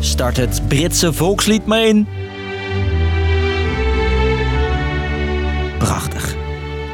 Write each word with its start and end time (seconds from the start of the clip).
Start 0.00 0.36
het 0.36 0.68
Britse 0.68 1.12
volkslied 1.12 1.66
maar 1.66 1.86
in. 1.86 2.06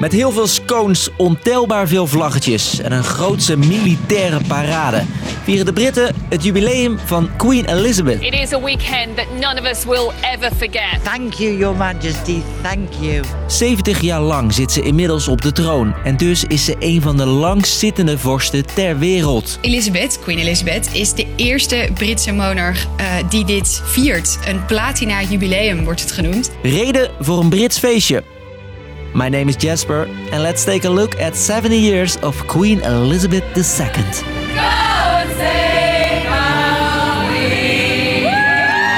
Met 0.01 0.13
heel 0.13 0.33
veel 0.33 0.47
scones, 0.47 1.09
ontelbaar 1.17 1.89
veel 1.89 2.07
vlaggetjes 2.07 2.81
en 2.81 2.93
een 2.93 3.05
grootse 3.05 3.57
militaire 3.57 4.41
parade 4.49 5.05
vieren 5.45 5.67
de 5.67 5.73
Britten 5.73 6.15
het 6.29 6.45
jubileum 6.45 6.99
van 7.05 7.31
Queen 7.37 7.65
Elizabeth. 7.65 8.23
It 8.23 8.35
is 8.35 8.53
a 8.53 8.61
weekend 8.61 9.17
that 9.17 9.27
none 9.41 9.61
of 9.61 9.67
us 9.67 9.85
will 9.85 10.11
ever 10.35 10.51
forget. 10.57 11.05
Thank 11.05 11.33
you, 11.33 11.57
Your 11.59 11.77
Majesty. 11.77 12.43
Thank 12.63 12.89
you. 13.01 13.25
70 13.47 14.01
jaar 14.01 14.21
lang 14.21 14.53
zit 14.53 14.73
ze 14.73 14.83
inmiddels 14.83 15.29
op 15.29 15.43
de 15.43 15.53
troon 15.53 15.95
en 16.05 16.17
dus 16.17 16.45
is 16.45 16.65
ze 16.65 16.77
een 16.79 17.03
van 17.03 17.17
de 17.17 17.27
langstzittende 17.27 18.19
vorsten 18.19 18.67
ter 18.75 18.99
wereld. 18.99 19.59
Elizabeth, 19.61 20.19
Queen 20.23 20.39
Elizabeth, 20.39 20.89
is 20.93 21.13
de 21.13 21.27
eerste 21.37 21.89
Britse 21.95 22.33
monarch 22.33 22.87
uh, 23.01 23.07
die 23.29 23.45
dit 23.45 23.83
viert. 23.85 24.39
Een 24.47 24.65
platina 24.65 25.23
jubileum 25.23 25.85
wordt 25.85 26.01
het 26.01 26.13
genoemd. 26.13 26.51
Reden 26.63 27.11
voor 27.21 27.39
een 27.39 27.49
Brits 27.49 27.79
feestje. 27.79 28.34
My 29.15 29.29
name 29.29 29.49
is 29.49 29.57
Jasper 29.57 30.09
and 30.33 30.43
let's 30.43 30.65
take 30.65 30.85
a 30.89 30.91
look 30.91 31.15
at 31.21 31.37
70 31.37 31.79
years 31.79 32.19
of 32.23 32.47
Queen 32.47 32.81
Elizabeth 32.81 33.45
II. 33.57 34.05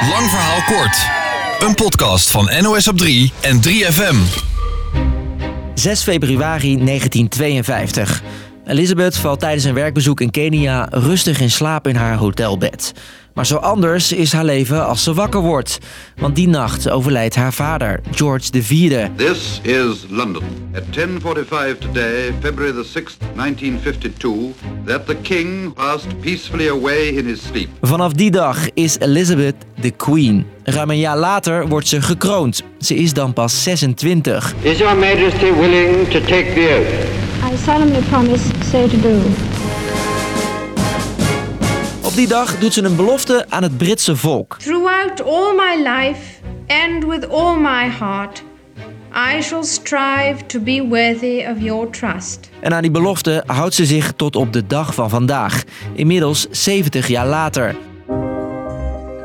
Lang 0.08 0.30
verhaal 0.30 0.62
kort. 0.66 1.06
Een 1.58 1.74
podcast 1.74 2.30
van 2.30 2.50
NOS 2.60 2.88
op 2.88 2.98
3 2.98 3.32
en 3.40 3.60
3FM. 3.68 4.16
6 5.74 6.02
februari 6.02 6.84
1952. 6.84 8.22
Elizabeth 8.66 9.16
valt 9.16 9.40
tijdens 9.40 9.64
een 9.64 9.74
werkbezoek 9.74 10.20
in 10.20 10.30
Kenia 10.30 10.88
rustig 10.90 11.40
in 11.40 11.50
slaap 11.50 11.86
in 11.86 11.96
haar 11.96 12.16
hotelbed. 12.16 12.92
Maar 13.36 13.46
zo 13.46 13.56
anders 13.56 14.12
is 14.12 14.32
haar 14.32 14.44
leven 14.44 14.86
als 14.86 15.02
ze 15.02 15.14
wakker 15.14 15.40
wordt. 15.40 15.78
Want 16.16 16.36
die 16.36 16.48
nacht 16.48 16.90
overlijdt 16.90 17.34
haar 17.34 17.52
vader, 17.52 18.00
George 18.10 18.48
IV. 18.52 19.06
This 19.16 19.60
is 19.62 20.06
London. 20.08 20.42
At 20.74 20.82
10:45 20.90 21.78
today, 21.78 22.34
February 22.40 22.72
the 22.72 22.84
6th, 22.84 23.16
1952, 23.34 24.54
that 24.84 25.06
the 25.06 25.16
king 25.22 25.72
passed 25.72 26.20
peacefully 26.20 26.68
away 26.68 27.06
in 27.06 27.26
his 27.26 27.42
sleep. 27.42 27.68
Vanaf 27.80 28.12
die 28.12 28.30
dag 28.30 28.70
is 28.74 28.98
Elizabeth 28.98 29.54
de 29.80 29.90
queen. 29.90 30.46
Ruim 30.64 30.90
een 30.90 30.98
jaar 30.98 31.18
later 31.18 31.68
wordt 31.68 31.88
ze 31.88 32.02
gekroond. 32.02 32.62
Ze 32.78 32.94
is 32.94 33.12
dan 33.12 33.32
pas 33.32 33.62
26. 33.62 34.54
Is 34.60 34.78
your 34.78 34.98
majesty 34.98 35.52
willing 35.52 36.08
to 36.08 36.20
take 36.20 36.52
the 36.54 36.76
oath? 36.78 37.52
I 37.52 37.56
solemnly 37.64 38.02
promise 38.08 38.44
so 38.70 38.86
to 38.86 39.00
do. 39.00 39.45
Die 42.16 42.28
dag 42.28 42.58
doet 42.58 42.72
ze 42.72 42.82
een 42.82 42.96
belofte 42.96 43.46
aan 43.48 43.62
het 43.62 43.76
Britse 43.76 44.16
volk. 44.16 44.56
Throughout 44.58 45.22
all 45.22 45.54
my 45.54 45.88
life 45.88 46.20
and 46.66 47.04
with 47.04 47.28
all 47.28 47.56
my 47.56 47.88
heart, 47.98 48.42
I 49.36 49.42
shall 49.42 49.64
strive 49.64 50.46
to 50.46 50.60
be 50.60 50.86
worthy 50.88 51.44
of 51.50 51.62
your 51.62 51.90
trust. 51.90 52.50
En 52.60 52.74
aan 52.74 52.82
die 52.82 52.90
belofte 52.90 53.42
houdt 53.46 53.74
ze 53.74 53.86
zich 53.86 54.12
tot 54.12 54.36
op 54.36 54.52
de 54.52 54.66
dag 54.66 54.94
van 54.94 55.10
vandaag, 55.10 55.62
inmiddels 55.94 56.46
70 56.50 57.08
jaar 57.08 57.26
later. 57.26 57.76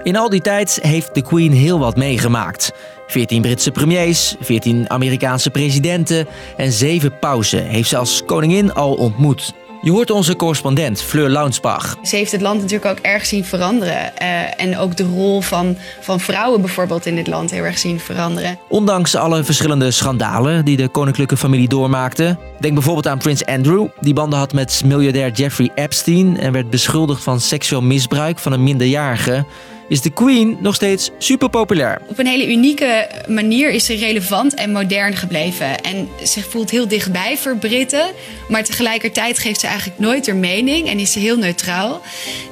In 0.04 0.16
al 0.16 0.30
die 0.30 0.42
tijd 0.42 0.80
heeft 0.82 1.16
de 1.16 1.22
Queen 1.22 1.52
heel 1.52 1.80
wat 1.80 1.96
meegemaakt. 1.96 2.72
14 3.08 3.42
Britse 3.42 3.72
premiers, 3.72 4.36
14 4.42 4.90
Amerikaanse 4.90 5.50
presidenten 5.50 6.28
en 6.58 6.72
7 6.72 7.20
pausen 7.20 7.66
heeft 7.66 7.90
ze 7.90 7.98
als 7.98 8.26
koningin 8.26 8.74
al 8.74 8.94
ontmoet. 8.94 9.54
Je 9.84 9.92
hoort 9.92 10.12
onze 10.12 10.36
correspondent 10.36 11.02
Fleur 11.02 11.30
Launsbach. 11.30 11.98
Ze 12.02 12.16
heeft 12.16 12.32
het 12.32 12.42
land 12.42 12.62
natuurlijk 12.62 12.92
ook 12.92 13.06
erg 13.06 13.26
zien 13.26 13.46
veranderen. 13.46 14.12
Uh, 14.22 14.62
en 14.62 14.78
ook 14.78 14.98
de 14.98 15.04
rol 15.04 15.42
van, 15.42 15.78
van 16.00 16.20
vrouwen 16.20 16.62
bijvoorbeeld 16.62 17.06
in 17.06 17.16
dit 17.16 17.28
land 17.28 17.52
heel 17.52 17.64
erg 17.64 17.78
zien 17.78 18.00
veranderen. 18.00 18.60
Ondanks 18.68 19.16
alle 19.16 19.44
verschillende 19.44 19.92
schandalen 19.92 20.66
die 20.66 20.78
de 20.78 20.88
koninklijke 20.88 21.38
familie 21.38 21.68
doormaakte. 21.68 22.38
Denk 22.60 22.74
bijvoorbeeld 22.74 23.08
aan 23.08 23.18
prins 23.18 23.46
Andrew, 23.46 23.88
die 24.00 24.14
banden 24.14 24.40
had 24.40 24.54
met 24.54 24.82
miljardair 24.86 25.32
Jeffrey 25.32 25.72
Epstein 25.76 26.40
en 26.40 26.52
werd 26.52 26.70
beschuldigd 26.70 27.24
van 27.24 27.40
seksueel 27.40 27.82
misbruik 27.82 28.40
van 28.40 28.52
een 28.52 28.64
minderjarige 28.64 29.46
is 29.92 30.02
de 30.02 30.10
Queen 30.10 30.58
nog 30.60 30.76
steeds 30.76 31.12
super 31.18 31.50
populair. 31.50 32.02
Op 32.08 32.20
een 32.20 32.26
hele 32.26 32.52
unieke 32.52 33.08
manier 33.28 33.72
is 33.72 33.86
ze 33.86 33.96
relevant 33.96 34.54
en 34.54 34.72
modern 34.72 35.16
gebleven. 35.16 35.82
En 35.82 36.08
ze 36.24 36.42
voelt 36.42 36.70
heel 36.70 36.88
dichtbij 36.88 37.38
voor 37.38 37.56
Britten. 37.56 38.06
Maar 38.50 38.64
tegelijkertijd 38.64 39.40
geeft 39.40 39.60
ze 39.60 39.68
eigenlijk 39.68 40.00
nooit 40.00 40.28
haar 40.28 40.36
mening 40.36 40.88
en 40.88 41.00
is 41.00 41.12
ze 41.12 41.20
heel 41.20 41.38
neutraal. 41.38 42.02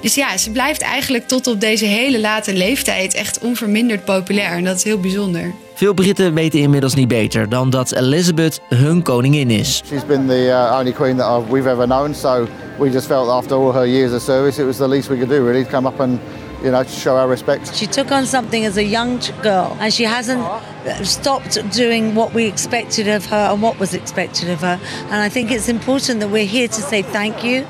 Dus 0.02 0.16
ja, 0.16 0.38
ze 0.38 0.52
blijft 0.52 0.82
eigenlijk 0.82 1.28
tot 1.28 1.48
op 1.48 1.60
deze 1.60 1.86
hele 1.86 2.20
late 2.20 2.54
leeftijd 2.54 3.14
echt 3.14 3.40
onverminderd 3.40 4.06
populair. 4.06 4.52
En 4.52 4.64
dat 4.64 4.76
is 4.76 4.84
heel 4.84 5.00
bijzonder. 5.00 5.54
Veel 5.74 5.94
Britten 5.94 6.34
weten 6.34 6.60
inmiddels 6.60 6.94
niet 6.94 7.08
beter 7.08 7.50
dan 7.50 7.70
dat 7.70 7.92
Elizabeth 7.92 8.60
hun 8.70 9.04
koningin 9.04 9.50
is. 9.50 9.82
She's 9.88 10.06
been 10.06 10.28
the 10.28 10.46
uh, 10.46 10.78
only 10.80 10.92
queen 10.92 11.18
that 11.18 11.44
we've 11.50 11.70
ever 11.70 11.86
known, 11.86 12.14
so 12.14 12.48
we 12.80 12.90
just 12.90 13.06
felt 13.06 13.30
after 13.30 13.58
all 13.58 13.72
her 13.72 13.88
years 13.88 14.14
of 14.14 14.22
service, 14.22 14.62
it 14.62 14.66
was 14.66 14.78
the 14.78 14.88
least 14.88 15.10
we 15.10 15.16
could 15.16 15.30
do 15.30 15.46
really 15.46 15.64
to 15.64 15.70
come 15.70 15.88
up 15.88 16.00
and 16.00 16.20
you 16.64 16.72
know, 16.72 16.84
to 16.84 16.90
show 16.90 17.16
our 17.18 17.28
respect. 17.28 17.74
She 17.76 17.88
took 17.88 18.12
on 18.12 18.26
something 18.26 18.66
as 18.66 18.78
a 18.78 18.84
young 18.84 19.20
girl 19.42 19.78
and 19.80 19.94
she 19.94 20.04
hasn't 20.04 20.42
uh-huh. 20.42 20.90
uh, 20.90 21.04
stopped 21.04 21.58
doing 21.72 22.16
what 22.16 22.34
we 22.34 22.46
expected 22.46 23.08
of 23.08 23.26
her 23.28 23.50
and 23.52 23.62
what 23.62 23.80
was 23.80 23.94
expected 23.94 24.50
of 24.50 24.62
her. 24.62 24.80
And 25.04 25.16
I 25.16 25.30
think 25.30 25.52
it's 25.52 25.70
important 25.70 26.20
that 26.20 26.30
we're 26.30 26.46
here 26.46 26.68
to 26.68 26.82
say 26.82 27.02
thank 27.02 27.44
you. 27.44 27.66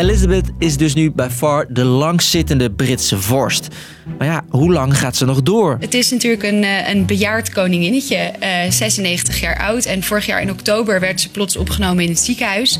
Elizabeth 0.00 0.50
is 0.58 0.76
dus 0.76 0.94
nu 0.94 1.10
bij 1.10 1.30
far 1.30 1.66
de 1.68 1.84
langzittende 1.84 2.70
Britse 2.70 3.18
vorst. 3.18 3.68
Maar 4.18 4.26
ja, 4.26 4.44
hoe 4.48 4.72
lang 4.72 4.98
gaat 4.98 5.16
ze 5.16 5.24
nog 5.24 5.42
door? 5.42 5.76
Het 5.80 5.94
is 5.94 6.10
natuurlijk 6.10 6.42
een, 6.42 6.64
eh, 6.64 6.88
een 6.88 7.06
bejaard 7.06 7.52
koninginnetje, 7.52 8.32
uh, 8.42 8.70
96 8.70 9.40
jaar 9.40 9.58
oud. 9.58 9.84
En 9.84 10.02
vorig 10.02 10.26
jaar 10.26 10.42
in 10.42 10.50
oktober 10.50 11.00
werd 11.00 11.20
ze 11.20 11.30
plots 11.30 11.56
opgenomen 11.56 12.04
in 12.04 12.10
het 12.10 12.18
ziekenhuis. 12.18 12.78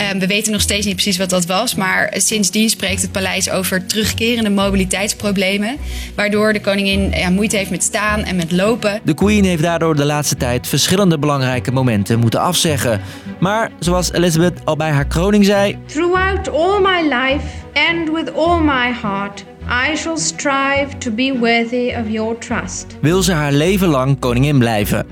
Uh, 0.00 0.20
we 0.20 0.26
weten 0.26 0.52
nog 0.52 0.60
steeds 0.60 0.86
niet 0.86 0.94
precies 0.94 1.16
wat 1.16 1.30
dat 1.30 1.46
was. 1.46 1.74
Maar 1.74 2.14
sindsdien 2.16 2.70
spreekt 2.70 3.02
het 3.02 3.12
paleis 3.12 3.50
over 3.50 3.86
terugkerende 3.86 4.50
mobiliteitsproblemen. 4.50 5.76
Waardoor 6.14 6.52
de 6.52 6.60
koningin 6.60 7.10
ja, 7.10 7.30
moeite 7.30 7.56
heeft 7.56 7.70
met 7.70 7.82
staan 7.82 8.22
en 8.22 8.36
met 8.36 8.52
lopen. 8.52 9.00
De 9.04 9.14
queen 9.14 9.44
heeft 9.44 9.62
daardoor 9.62 9.96
de 9.96 10.04
laatste 10.04 10.36
tijd 10.36 10.66
verschillende 10.66 11.18
belangrijke 11.18 11.72
momenten 11.72 12.18
moeten 12.18 12.40
afzeggen. 12.40 13.00
Maar 13.38 13.70
zoals 13.78 14.12
Elizabeth 14.12 14.64
al 14.64 14.76
bij 14.76 14.90
haar 14.90 15.06
kroning 15.06 15.44
zei... 15.44 15.78
Throughout 15.86 16.48
all 16.60 16.80
my 16.80 17.02
life 17.08 17.64
and 17.74 18.08
with 18.08 18.34
all 18.34 18.60
my 18.60 18.92
heart... 18.92 19.44
I 19.72 19.96
shall 19.96 20.16
strive 20.16 20.98
to 20.98 21.10
be 21.10 21.32
worthy 21.32 21.94
of 22.00 22.08
your 22.08 22.38
trust. 22.38 22.86
Wil 23.00 23.22
ze 23.22 23.32
haar 23.32 23.52
leven 23.52 23.88
lang 23.88 24.18
koningin 24.18 24.58
blijven? 24.58 25.06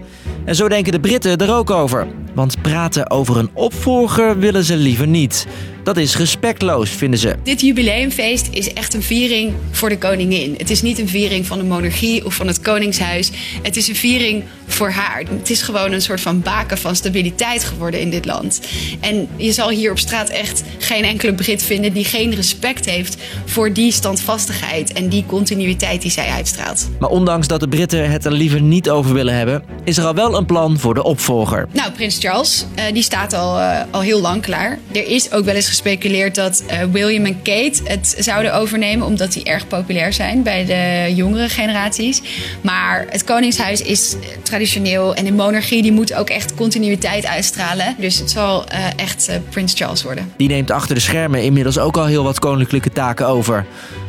En 0.45 0.55
zo 0.55 0.69
denken 0.69 0.93
de 0.93 1.01
Britten 1.01 1.37
er 1.37 1.55
ook 1.55 1.71
over. 1.71 2.07
Want 2.35 2.63
praten 2.63 3.11
over 3.11 3.37
een 3.37 3.51
opvolger 3.55 4.39
willen 4.39 4.65
ze 4.65 4.77
liever 4.77 5.07
niet. 5.07 5.47
Dat 5.89 5.97
is 5.97 6.17
respectloos, 6.17 6.91
vinden 6.91 7.19
ze. 7.19 7.37
Dit 7.43 7.61
jubileumfeest 7.61 8.49
is 8.51 8.73
echt 8.73 8.95
een 8.95 9.03
viering 9.03 9.53
voor 9.71 9.89
de 9.89 9.99
koningin. 9.99 10.55
Het 10.59 10.71
is 10.71 10.83
niet 10.83 10.99
een 10.99 11.09
viering 11.09 11.47
van 11.47 11.59
de 11.59 11.65
monarchie 11.65 12.25
of 12.25 12.35
van 12.35 12.47
het 12.47 12.61
koningshuis. 12.61 13.31
Het 13.63 13.77
is 13.77 13.89
een 13.89 13.97
viering 13.97 14.45
voor 14.67 14.91
haar. 14.91 15.23
Het 15.39 15.51
is 15.51 15.63
gewoon 15.63 15.93
een 15.93 16.03
soort 16.03 16.21
van 16.21 16.41
baken 16.41 16.79
van 16.79 16.97
stabiliteit 16.97 17.65
geworden 17.65 18.01
in 18.01 18.11
dit 18.11 18.25
land. 18.25 18.61
En 19.01 19.29
je 19.37 19.53
zal 19.53 19.71
hier 19.71 19.91
op 19.91 19.99
straat 19.99 20.29
echt 20.29 20.63
geen 20.79 21.05
enkele 21.05 21.35
Brit 21.35 21.63
vinden 21.63 21.93
die 21.93 22.05
geen 22.05 22.35
respect 22.35 22.85
heeft 22.85 23.17
voor 23.45 23.73
die 23.73 23.93
standvastigheid 23.93 24.93
en 24.93 25.09
die 25.09 25.25
continuïteit 25.27 26.03
die 26.03 26.11
zij 26.11 26.29
uitstraalt. 26.29 26.89
Maar 26.99 27.11
ondanks 27.11 27.47
dat 27.47 27.61
de 27.61 27.69
Britten 27.69 28.11
het 28.11 28.25
er 28.25 28.33
liever 28.33 28.61
niet 28.61 28.91
over 28.91 29.15
willen 29.15 29.35
hebben, 29.35 29.63
is 29.85 29.99
er 29.99 30.05
al 30.05 30.15
wel 30.15 30.37
een 30.37 30.47
plan 30.47 30.79
voor 30.79 30.95
de 30.95 31.03
opvolger. 31.03 31.69
Nou, 31.73 31.93
prins 31.93 32.19
Charles, 32.19 32.67
uh, 32.79 32.85
die 32.93 33.03
staat 33.03 33.33
al, 33.33 33.59
uh, 33.59 33.81
al 33.91 34.01
heel 34.01 34.21
lang 34.21 34.43
klaar. 34.43 34.79
Er 34.93 35.07
is 35.07 35.33
ook 35.33 35.45
wel 35.45 35.55
eens 35.55 35.69
gespeculeerd 35.83 36.35
dat 36.35 36.65
uh, 36.71 36.83
William 36.93 37.25
en 37.25 37.43
Kate 37.43 37.81
het 37.85 38.15
zouden 38.19 38.55
overnemen, 38.55 39.07
omdat 39.07 39.33
die 39.33 39.45
erg 39.45 39.67
populair 39.67 40.13
zijn 40.13 40.43
bij 40.43 40.65
de 40.65 41.15
jongere 41.15 41.49
generaties. 41.49 42.23
Maar 42.61 43.07
het 43.11 43.25
Koningshuis 43.25 43.83
is 43.83 44.17
traditioneel 44.43 45.15
en 45.15 45.25
de 45.25 45.33
monarchie 45.33 45.83
die 45.83 45.93
moet 45.93 46.15
ook 46.15 46.31
echt 46.31 46.55
continuïteit 46.55 47.27
uitstralen. 47.27 47.95
Dus 47.99 48.19
het 48.19 48.31
zal 48.31 48.65
echt 48.97 49.31
Prins 49.51 49.75
Charles 49.75 50.03
worden. 50.03 50.33
Die 50.37 50.49
neemt 50.49 50.71
achter 50.71 50.95
de 50.95 51.01
schermen 51.01 51.43
inmiddels 51.43 51.79
ook 51.79 51.97
al 51.97 52.07
heel 52.07 52.25
wat 52.25 52.39
koninklijke 52.39 52.93
taken 52.93 53.27
over. 53.27 53.67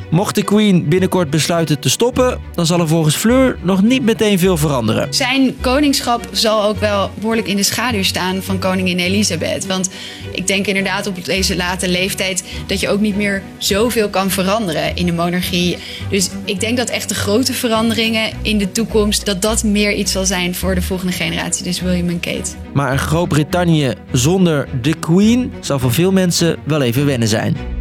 Mocht 0.09 0.35
de 0.35 0.43
Queen 0.43 0.87
binnenkort 0.87 1.29
besluiten 1.29 1.79
te 1.79 1.89
stoppen, 1.89 2.39
dan 2.53 2.65
zal 2.65 2.79
er 2.79 2.87
volgens 2.87 3.15
Fleur 3.15 3.57
nog 3.61 3.81
niet 3.81 4.03
meteen 4.03 4.39
veel 4.39 4.57
veranderen. 4.57 5.13
Zijn 5.13 5.55
koningschap 5.61 6.27
zal 6.31 6.63
ook 6.63 6.79
wel 6.79 7.11
behoorlijk 7.19 7.47
in 7.47 7.55
de 7.55 7.63
schaduw 7.63 8.03
staan 8.03 8.41
van 8.41 8.59
koningin 8.59 8.99
Elisabeth. 8.99 9.65
Want 9.65 9.89
ik 10.31 10.47
denk 10.47 10.67
inderdaad 10.67 11.07
op 11.07 11.25
deze 11.25 11.55
late 11.55 11.89
leeftijd 11.89 12.43
dat 12.65 12.79
je 12.79 12.89
ook 12.89 12.99
niet 12.99 13.15
meer 13.15 13.41
zoveel 13.57 14.09
kan 14.09 14.29
veranderen 14.29 14.95
in 14.95 15.05
de 15.05 15.13
monarchie. 15.13 15.77
Dus 16.09 16.29
ik 16.45 16.59
denk 16.59 16.77
dat 16.77 16.89
echt 16.89 17.09
de 17.09 17.15
grote 17.15 17.53
veranderingen 17.53 18.31
in 18.41 18.57
de 18.57 18.71
toekomst, 18.71 19.25
dat 19.25 19.41
dat 19.41 19.63
meer 19.63 19.93
iets 19.93 20.11
zal 20.11 20.25
zijn 20.25 20.55
voor 20.55 20.75
de 20.75 20.81
volgende 20.81 21.13
generatie. 21.13 21.63
Dus 21.63 21.81
William 21.81 22.09
en 22.09 22.19
Kate. 22.19 22.51
Maar 22.73 22.91
een 22.91 22.99
Groot-Brittannië 22.99 23.93
zonder 24.11 24.67
de 24.81 24.93
Queen 24.93 25.51
zal 25.59 25.79
voor 25.79 25.93
veel 25.93 26.11
mensen 26.11 26.57
wel 26.63 26.81
even 26.81 27.05
wennen 27.05 27.27
zijn. 27.27 27.78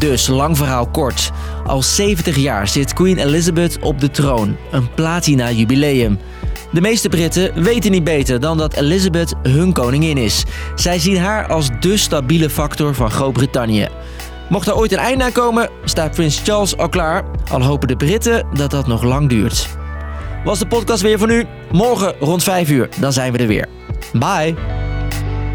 Dus 0.00 0.26
lang 0.26 0.56
verhaal 0.56 0.86
kort. 0.86 1.30
Al 1.66 1.82
70 1.82 2.36
jaar 2.36 2.68
zit 2.68 2.92
Queen 2.92 3.18
Elizabeth 3.18 3.78
op 3.80 4.00
de 4.00 4.10
troon. 4.10 4.56
Een 4.70 4.94
platina 4.94 5.50
jubileum. 5.50 6.18
De 6.70 6.80
meeste 6.80 7.08
Britten 7.08 7.62
weten 7.62 7.90
niet 7.90 8.04
beter 8.04 8.40
dan 8.40 8.58
dat 8.58 8.74
Elizabeth 8.74 9.34
hun 9.42 9.72
koningin 9.72 10.16
is. 10.16 10.44
Zij 10.74 10.98
zien 10.98 11.18
haar 11.18 11.48
als 11.48 11.68
de 11.80 11.96
stabiele 11.96 12.50
factor 12.50 12.94
van 12.94 13.10
Groot-Brittannië. 13.10 13.88
Mocht 14.48 14.66
er 14.66 14.76
ooit 14.76 14.92
een 14.92 14.98
einde 14.98 15.24
aan 15.24 15.32
komen, 15.32 15.70
staat 15.84 16.10
prins 16.10 16.40
Charles 16.44 16.76
al 16.76 16.88
klaar. 16.88 17.24
Al 17.50 17.62
hopen 17.62 17.88
de 17.88 17.96
Britten 17.96 18.46
dat 18.52 18.70
dat 18.70 18.86
nog 18.86 19.02
lang 19.02 19.28
duurt. 19.28 19.68
Was 20.44 20.58
de 20.58 20.66
podcast 20.66 21.02
weer 21.02 21.18
voor 21.18 21.28
nu? 21.28 21.46
Morgen 21.72 22.14
rond 22.20 22.42
5 22.42 22.70
uur, 22.70 22.88
dan 22.96 23.12
zijn 23.12 23.32
we 23.32 23.38
er 23.38 23.46
weer. 23.46 23.68
Bye! 24.12 24.54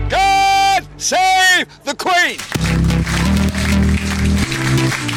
God 0.09 0.88
save 0.95 1.65
the 1.83 1.95
Queen! 1.95 2.75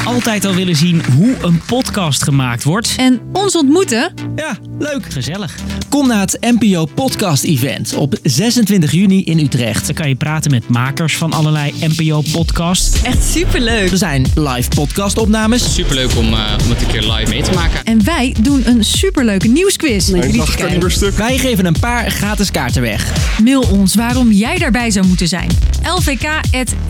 Altijd 0.09 0.45
al 0.45 0.55
willen 0.55 0.77
zien 0.77 1.03
hoe 1.17 1.37
een 1.43 1.61
podcast 1.67 2.23
gemaakt 2.23 2.65
wordt. 2.65 2.95
En 2.97 3.21
ons 3.33 3.57
ontmoeten? 3.57 4.13
Ja, 4.37 4.59
leuk. 4.79 5.13
Gezellig. 5.13 5.55
Kom 5.89 6.09
naar 6.09 6.21
het 6.21 6.39
NPO 6.41 6.85
Podcast 6.85 7.45
Event 7.45 7.95
op 7.95 8.19
26 8.23 8.93
juni 8.93 9.25
in 9.25 9.39
Utrecht. 9.39 9.87
Dan 9.87 9.95
kan 9.95 10.09
je 10.09 10.15
praten 10.15 10.51
met 10.51 10.69
makers 10.69 11.17
van 11.17 11.33
allerlei 11.33 11.73
NPO-podcasts. 11.81 13.03
Echt 13.03 13.25
superleuk. 13.25 13.91
Er 13.91 13.97
zijn 13.99 14.27
live 14.35 14.69
podcastopnames. 14.69 15.75
Superleuk 15.75 16.17
om, 16.17 16.33
uh, 16.33 16.57
om 16.65 16.71
het 16.71 16.83
een 16.83 16.89
keer 16.89 17.13
live 17.13 17.31
mee 17.31 17.43
te 17.43 17.53
maken. 17.53 17.85
En 17.85 18.05
wij 18.05 18.35
doen 18.41 18.63
een 18.69 18.85
superleuke 18.85 19.49
nieuwsquiz. 19.49 20.09
Nee, 20.09 20.43
stuk. 20.87 21.15
Wij 21.15 21.39
geven 21.39 21.67
een 21.67 21.81
paar 21.81 22.11
gratis 22.11 22.51
kaarten 22.51 22.83
weg. 22.83 23.13
Mail 23.43 23.61
ons 23.61 23.95
waarom 23.95 24.33
jij 24.33 24.59
daarbij 24.59 24.91
zou 24.91 25.07
moeten 25.07 25.29
zijn. 25.29 25.51
lvk.nos.nl 25.97 26.87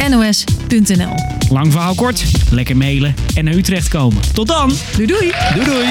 Lang 1.50 1.72
verhaal 1.72 1.94
kort, 1.94 2.24
lekker 2.50 2.76
mailen 2.76 3.07
en 3.34 3.44
naar 3.44 3.54
Utrecht 3.54 3.88
komen. 3.88 4.22
Tot 4.32 4.46
dan! 4.46 4.72
Doei 4.96 5.06
doei! 5.06 5.32
Doei 5.54 5.64
doei! 5.64 5.86